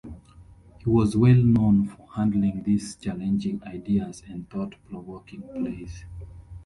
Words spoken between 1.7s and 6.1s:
for handling these challenging ideas and thought-provoking plays.